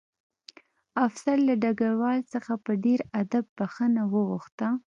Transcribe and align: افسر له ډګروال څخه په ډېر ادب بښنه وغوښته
افسر 1.07 1.37
له 1.47 1.53
ډګروال 1.61 2.19
څخه 2.33 2.51
په 2.65 2.71
ډېر 2.83 2.99
ادب 3.21 3.45
بښنه 3.57 4.03
وغوښته 4.13 4.67